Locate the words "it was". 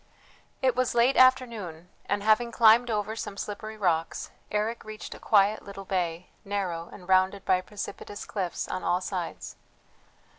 0.63-0.95